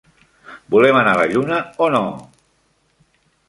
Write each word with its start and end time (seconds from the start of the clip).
Volem 0.75 0.97
anar 1.01 1.13
a 1.17 1.21
la 1.21 1.27
Lluna 1.33 1.61
o 1.89 1.93
no? 1.99 2.03